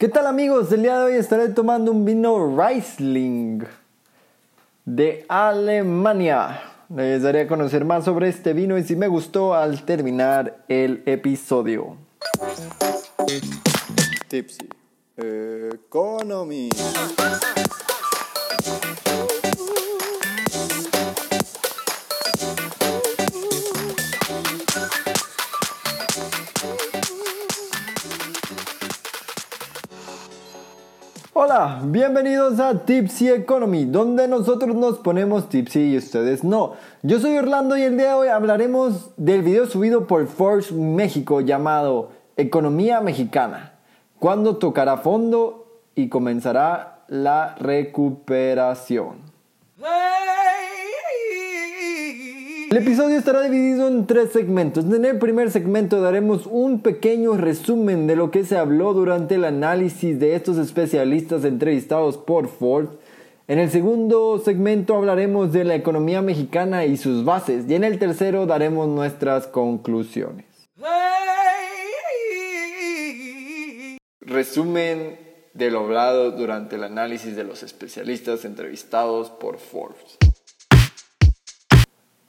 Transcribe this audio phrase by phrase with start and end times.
[0.00, 0.72] ¿Qué tal amigos?
[0.72, 3.64] El día de hoy estaré tomando un vino Riesling
[4.86, 6.62] de Alemania.
[6.88, 11.02] Les daré a conocer más sobre este vino y si me gustó al terminar el
[11.04, 11.98] episodio.
[14.28, 14.70] Tipsy
[15.18, 16.70] Economy.
[31.42, 36.74] Hola, bienvenidos a Tipsy Economy, donde nosotros nos ponemos tipsy y ustedes no.
[37.02, 41.40] Yo soy Orlando y el día de hoy hablaremos del video subido por Forbes México
[41.40, 43.72] llamado Economía Mexicana,
[44.18, 49.29] cuándo tocará fondo y comenzará la recuperación.
[52.70, 54.84] El episodio estará dividido en tres segmentos.
[54.84, 59.44] En el primer segmento daremos un pequeño resumen de lo que se habló durante el
[59.44, 62.90] análisis de estos especialistas entrevistados por Ford.
[63.48, 67.64] En el segundo segmento hablaremos de la economía mexicana y sus bases.
[67.68, 70.46] Y en el tercero daremos nuestras conclusiones.
[74.20, 75.18] Resumen
[75.54, 80.29] de lo hablado durante el análisis de los especialistas entrevistados por Forbes.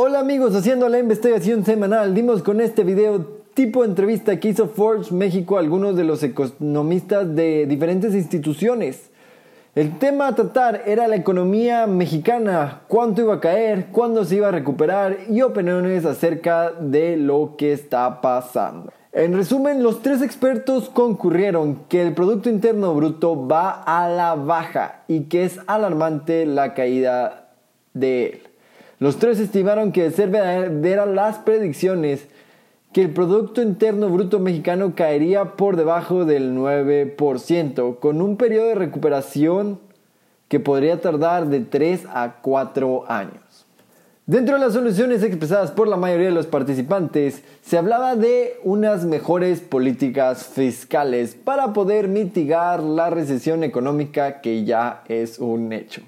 [0.00, 5.10] Hola amigos, haciendo la investigación semanal, dimos con este video tipo entrevista que hizo Forbes
[5.10, 9.10] México a algunos de los economistas de diferentes instituciones.
[9.74, 14.46] El tema a tratar era la economía mexicana, cuánto iba a caer, cuándo se iba
[14.46, 18.92] a recuperar y opiniones acerca de lo que está pasando.
[19.10, 25.02] En resumen, los tres expertos concurrieron que el Producto Interno Bruto va a la baja
[25.08, 27.48] y que es alarmante la caída
[27.94, 28.47] de él.
[29.00, 32.26] Los tres estimaron que de ser verdaderas las predicciones
[32.92, 38.74] que el Producto Interno Bruto mexicano caería por debajo del 9%, con un periodo de
[38.74, 39.78] recuperación
[40.48, 43.66] que podría tardar de 3 a 4 años.
[44.26, 49.04] Dentro de las soluciones expresadas por la mayoría de los participantes, se hablaba de unas
[49.04, 56.02] mejores políticas fiscales para poder mitigar la recesión económica que ya es un hecho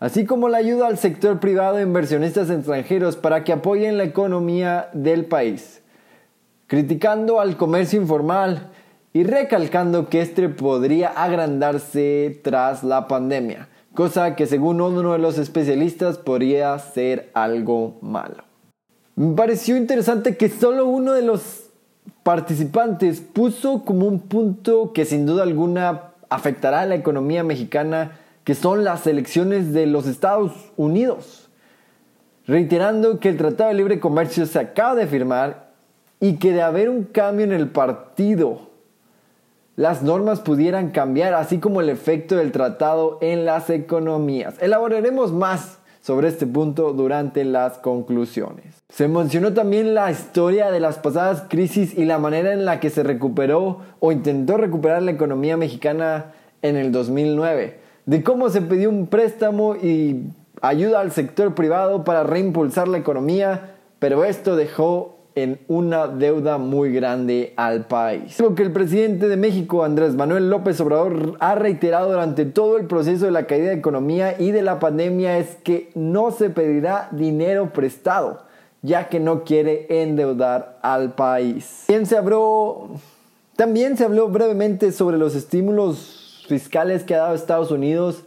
[0.00, 4.90] así como la ayuda al sector privado e inversionistas extranjeros para que apoyen la economía
[4.92, 5.82] del país,
[6.66, 8.70] criticando al comercio informal
[9.12, 15.38] y recalcando que este podría agrandarse tras la pandemia, cosa que según uno de los
[15.38, 18.44] especialistas podría ser algo malo.
[19.16, 21.70] Me pareció interesante que solo uno de los
[22.22, 28.12] participantes puso como un punto que sin duda alguna afectará a la economía mexicana
[28.48, 31.50] que son las elecciones de los Estados Unidos,
[32.46, 35.68] reiterando que el Tratado de Libre Comercio se acaba de firmar
[36.18, 38.70] y que de haber un cambio en el partido,
[39.76, 44.54] las normas pudieran cambiar, así como el efecto del tratado en las economías.
[44.62, 48.78] Elaboraremos más sobre este punto durante las conclusiones.
[48.88, 52.88] Se mencionó también la historia de las pasadas crisis y la manera en la que
[52.88, 56.32] se recuperó o intentó recuperar la economía mexicana
[56.62, 60.30] en el 2009 de cómo se pidió un préstamo y
[60.62, 66.90] ayuda al sector privado para reimpulsar la economía, pero esto dejó en una deuda muy
[66.90, 68.40] grande al país.
[68.40, 72.86] Lo que el presidente de México, Andrés Manuel López Obrador, ha reiterado durante todo el
[72.86, 77.08] proceso de la caída de economía y de la pandemia es que no se pedirá
[77.12, 78.40] dinero prestado,
[78.80, 81.84] ya que no quiere endeudar al país.
[81.86, 82.88] También se habló,
[83.54, 88.24] también se habló brevemente sobre los estímulos fiscales que ha dado Estados Unidos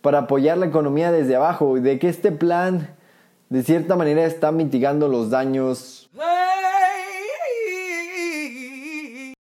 [0.00, 2.96] para apoyar la economía desde abajo y de que este plan
[3.48, 6.08] de cierta manera está mitigando los daños.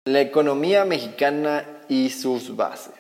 [0.05, 2.93] La economía mexicana y sus bases.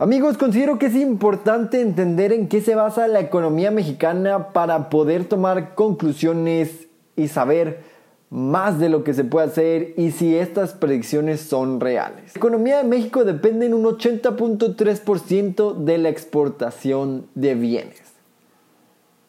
[0.00, 5.26] Amigos, considero que es importante entender en qué se basa la economía mexicana para poder
[5.26, 7.93] tomar conclusiones y saber
[8.30, 12.34] más de lo que se puede hacer y si estas predicciones son reales.
[12.34, 18.02] La economía de México depende en un 80.3% de la exportación de bienes.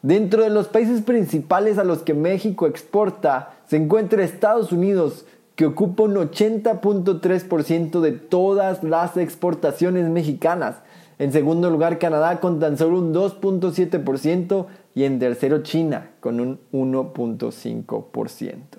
[0.02, 5.26] Dentro de los países principales a los que México exporta se encuentra Estados Unidos,
[5.56, 10.76] que ocupa un 80.3% de todas las exportaciones mexicanas.
[11.18, 16.60] En segundo lugar, Canadá con tan solo un 2.7% y en tercero, China con un
[16.72, 18.75] 1.5%.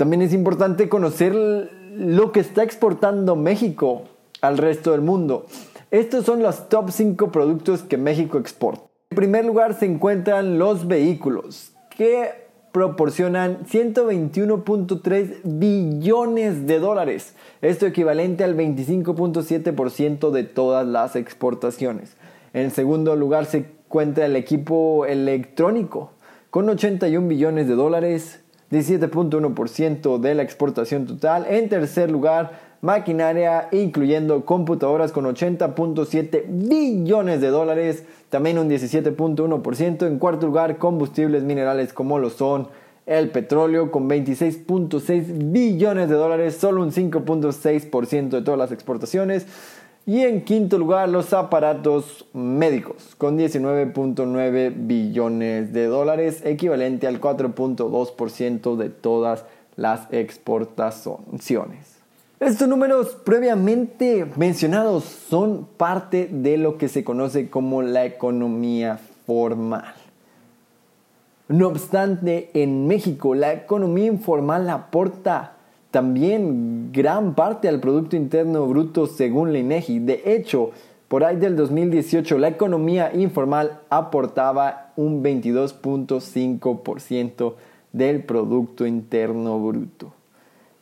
[0.00, 4.04] También es importante conocer lo que está exportando México
[4.40, 5.44] al resto del mundo.
[5.90, 8.84] Estos son los top 5 productos que México exporta.
[9.10, 12.30] En primer lugar se encuentran los vehículos, que
[12.72, 22.16] proporcionan 121.3 billones de dólares, esto equivalente al 25.7% de todas las exportaciones.
[22.54, 26.12] En segundo lugar se encuentra el equipo electrónico,
[26.48, 28.40] con 81 billones de dólares,
[28.70, 31.46] 17.1% de la exportación total.
[31.48, 40.06] En tercer lugar, maquinaria, incluyendo computadoras con 80.7 billones de dólares, también un 17.1%.
[40.06, 42.68] En cuarto lugar, combustibles minerales como lo son
[43.06, 49.46] el petróleo con 26.6 billones de dólares, solo un 5.6% de todas las exportaciones.
[50.10, 58.74] Y en quinto lugar, los aparatos médicos, con 19.9 billones de dólares, equivalente al 4.2%
[58.74, 59.44] de todas
[59.76, 62.00] las exportaciones.
[62.40, 68.98] Estos números previamente mencionados son parte de lo que se conoce como la economía
[69.28, 69.94] formal.
[71.46, 75.52] No obstante, en México la economía informal aporta
[75.90, 79.98] también gran parte al Producto Interno Bruto según la INEGI.
[80.00, 80.70] De hecho,
[81.08, 87.54] por ahí del 2018 la economía informal aportaba un 22.5%
[87.92, 90.14] del Producto Interno Bruto.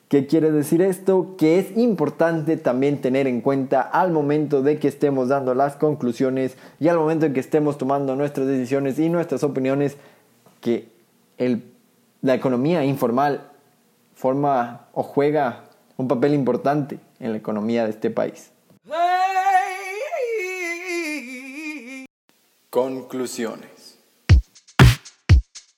[0.08, 1.34] ¿Qué quiere decir esto?
[1.37, 6.56] Que es importante también tener en cuenta al momento de que estemos dando las conclusiones
[6.81, 9.99] y al momento en que estemos tomando nuestras decisiones y nuestras opiniones
[10.62, 10.88] que
[12.22, 13.50] la economía informal
[14.18, 15.64] forma o juega
[15.96, 18.50] un papel importante en la economía de este país.
[22.68, 23.96] Conclusiones.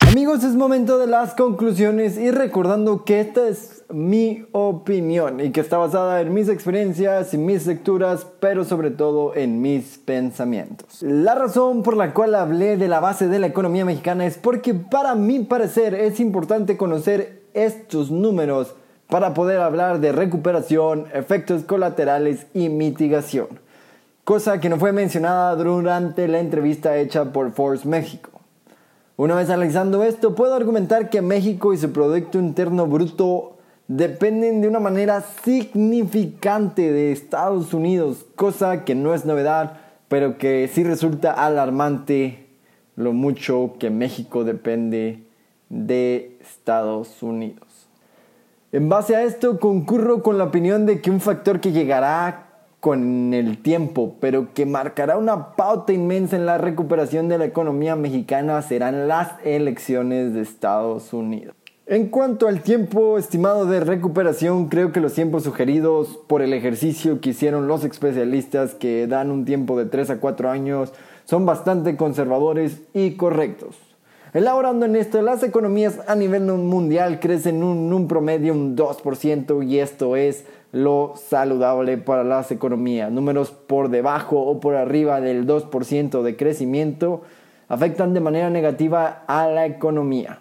[0.01, 5.61] Amigos, es momento de las conclusiones y recordando que esta es mi opinión y que
[5.61, 11.03] está basada en mis experiencias y mis lecturas, pero sobre todo en mis pensamientos.
[11.03, 14.75] La razón por la cual hablé de la base de la economía mexicana es porque
[14.75, 18.75] para mi parecer es importante conocer estos números
[19.09, 23.49] para poder hablar de recuperación, efectos colaterales y mitigación,
[24.25, 28.31] cosa que no fue mencionada durante la entrevista hecha por Force México.
[29.17, 34.69] Una vez analizando esto, puedo argumentar que México y su Producto Interno Bruto dependen de
[34.69, 41.33] una manera significante de Estados Unidos, cosa que no es novedad, pero que sí resulta
[41.33, 42.47] alarmante
[42.97, 45.25] lo mucho que México depende
[45.71, 47.89] de Estados Unidos.
[48.73, 52.51] En base a esto, concurro con la opinión de que un factor que llegará
[52.81, 57.97] con el tiempo, pero que marcará una pauta inmensa en la recuperación de la economía
[57.97, 61.55] mexicana serán las elecciones de Estados Unidos.
[61.87, 67.21] En cuanto al tiempo estimado de recuperación, creo que los tiempos sugeridos por el ejercicio
[67.21, 70.93] que hicieron los especialistas que dan un tiempo de 3 a 4 años
[71.25, 73.90] son bastante conservadores y correctos.
[74.33, 79.81] Elaborando en esto, las economías a nivel mundial crecen un, un promedio un 2% y
[79.81, 83.11] esto es lo saludable para las economías.
[83.11, 87.23] Números por debajo o por arriba del 2% de crecimiento
[87.69, 90.39] afectan de manera negativa a la economía.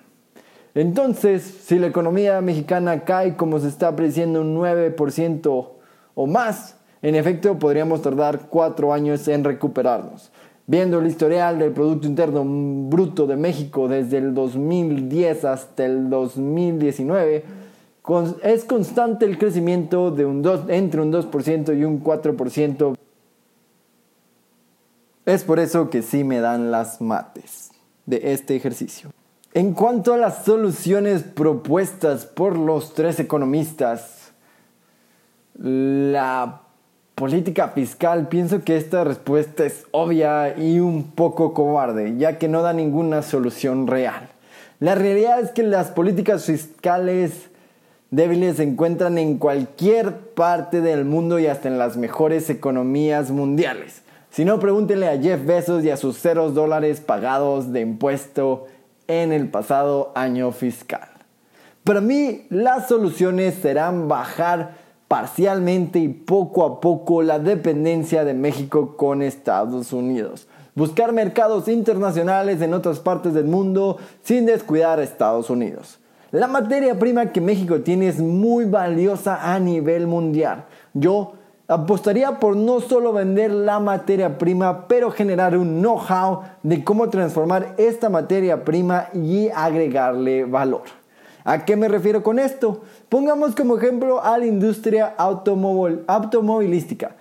[0.75, 5.68] Entonces, si la economía mexicana cae como se está prediciendo un 9%
[6.13, 10.31] o más, en efecto podríamos tardar 4 años en recuperarnos.
[10.69, 17.44] Viendo el historial del Producto Interno Bruto de México desde el 2010 hasta el 2019,
[18.44, 22.95] es constante el crecimiento de un entre un 2% y un 4%.
[25.26, 27.71] Es por eso que sí me dan las mates
[28.06, 29.09] de este ejercicio.
[29.56, 34.33] En cuanto a las soluciones propuestas por los tres economistas,
[35.56, 36.61] la
[37.19, 42.61] política fiscal, pienso que esta respuesta es obvia y un poco cobarde, ya que no
[42.61, 44.30] da ninguna solución real.
[44.80, 47.49] La realidad es que las políticas fiscales
[48.09, 54.02] débiles se encuentran en cualquier parte del mundo y hasta en las mejores economías mundiales.
[54.31, 58.68] Si no, pregúntenle a Jeff Bezos y a sus ceros dólares pagados de impuesto
[59.09, 61.09] en el pasado año fiscal.
[61.83, 64.79] Para mí, las soluciones serán bajar
[65.09, 70.47] parcialmente y poco a poco la dependencia de México con Estados Unidos.
[70.75, 75.99] Buscar mercados internacionales en otras partes del mundo sin descuidar a Estados Unidos.
[76.31, 80.66] La materia prima que México tiene es muy valiosa a nivel mundial.
[80.94, 81.33] Yo
[81.68, 87.73] apostaría por no solo vender la materia prima, pero generar un know-how de cómo transformar
[87.78, 90.98] esta materia prima y agregarle valor.
[91.43, 92.81] ¿A qué me refiero con esto?
[93.07, 97.15] Pongamos como ejemplo a la industria automovilística,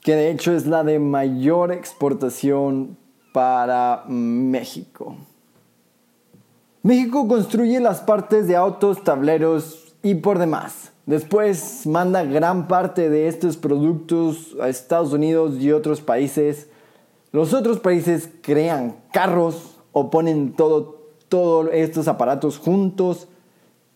[0.00, 2.96] que de hecho es la de mayor exportación
[3.32, 5.16] para México.
[6.82, 10.92] México construye las partes de autos, tableros y por demás.
[11.06, 16.68] Después manda gran parte de estos productos a Estados Unidos y otros países.
[17.30, 23.28] Los otros países crean carros o ponen todo, todos estos aparatos juntos,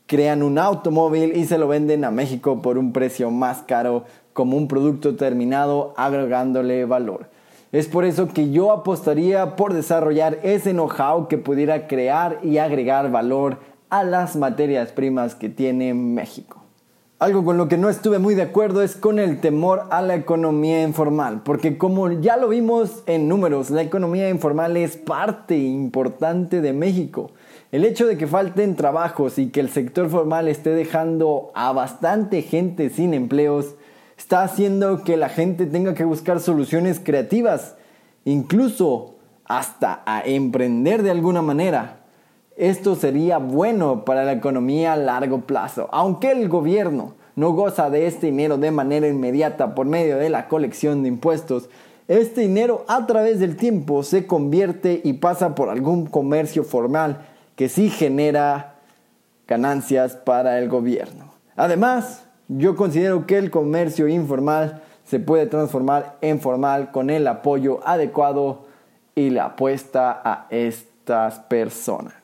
[0.07, 4.57] crean un automóvil y se lo venden a México por un precio más caro como
[4.57, 7.29] un producto terminado agregándole valor.
[7.73, 13.11] Es por eso que yo apostaría por desarrollar ese know-how que pudiera crear y agregar
[13.11, 13.59] valor
[13.91, 16.63] a las materias primas que tiene México.
[17.19, 20.15] Algo con lo que no estuve muy de acuerdo es con el temor a la
[20.15, 26.61] economía informal, porque como ya lo vimos en números, la economía informal es parte importante
[26.61, 27.31] de México.
[27.77, 32.41] El hecho de que falten trabajos y que el sector formal esté dejando a bastante
[32.41, 33.75] gente sin empleos
[34.17, 37.77] está haciendo que la gente tenga que buscar soluciones creativas,
[38.25, 42.01] incluso hasta a emprender de alguna manera.
[42.57, 48.07] Esto sería bueno para la economía a largo plazo, aunque el gobierno no goza de
[48.07, 51.69] este dinero de manera inmediata por medio de la colección de impuestos.
[52.09, 57.69] Este dinero a través del tiempo se convierte y pasa por algún comercio formal que
[57.69, 58.75] sí genera
[59.49, 61.33] ganancias para el gobierno.
[61.57, 67.81] Además, yo considero que el comercio informal se puede transformar en formal con el apoyo
[67.87, 68.67] adecuado
[69.15, 72.15] y la apuesta a estas personas.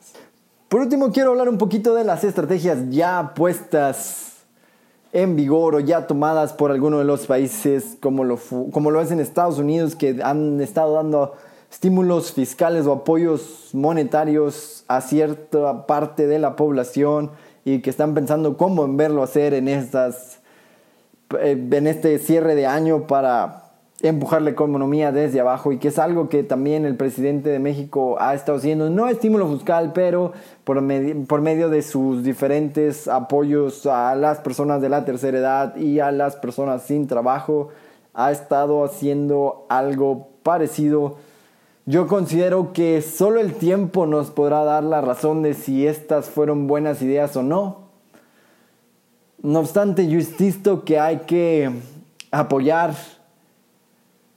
[0.69, 4.33] Por último, quiero hablar un poquito de las estrategias ya puestas
[5.13, 8.37] en vigor o ya tomadas por algunos de los países como lo,
[8.71, 11.35] como lo es en Estados Unidos que han estado dando
[11.73, 17.31] estímulos fiscales o apoyos monetarios a cierta parte de la población
[17.65, 20.39] y que están pensando cómo en verlo hacer en estas
[21.39, 23.71] eh, en este cierre de año para
[24.03, 28.17] empujar la economía desde abajo y que es algo que también el presidente de México
[28.19, 30.33] ha estado haciendo, no estímulo fiscal, pero
[30.65, 30.79] por,
[31.25, 36.11] por medio de sus diferentes apoyos a las personas de la tercera edad y a
[36.11, 37.69] las personas sin trabajo,
[38.13, 41.32] ha estado haciendo algo parecido.
[41.85, 46.65] Yo considero que solo el tiempo nos podrá dar la razón de si estas fueron
[46.65, 47.89] buenas ideas o no.
[49.41, 51.69] No obstante, yo insisto que hay que
[52.31, 52.93] apoyar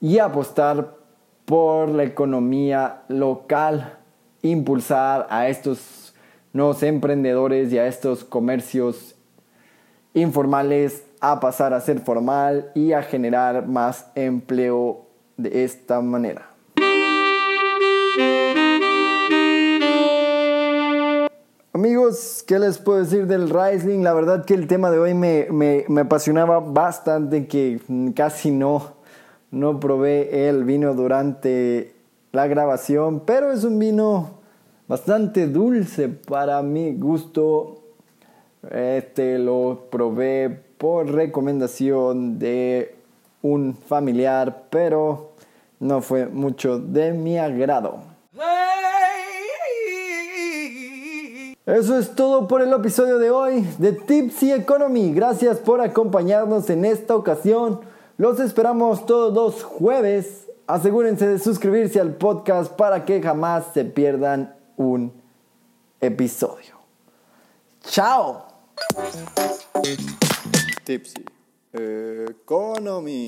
[0.00, 0.96] y apostar
[1.44, 3.96] por la economía local,
[4.42, 6.16] impulsar a estos
[6.52, 9.14] nuevos emprendedores y a estos comercios
[10.14, 16.55] informales a pasar a ser formal y a generar más empleo de esta manera.
[21.76, 24.02] Amigos, ¿qué les puedo decir del Riesling?
[24.02, 27.82] La verdad que el tema de hoy me, me, me apasionaba bastante, que
[28.14, 28.94] casi no,
[29.50, 31.92] no probé el vino durante
[32.32, 34.38] la grabación, pero es un vino
[34.88, 37.82] bastante dulce para mi gusto.
[38.70, 42.94] Este lo probé por recomendación de
[43.42, 45.32] un familiar, pero
[45.78, 48.15] no fue mucho de mi agrado.
[51.66, 55.12] Eso es todo por el episodio de hoy de Tipsy Economy.
[55.12, 57.80] Gracias por acompañarnos en esta ocasión.
[58.18, 60.46] Los esperamos todos los jueves.
[60.68, 65.12] Asegúrense de suscribirse al podcast para que jamás se pierdan un
[66.00, 66.76] episodio.
[67.82, 68.46] ¡Chao!
[70.84, 71.24] Tipsy
[71.72, 73.26] Economy.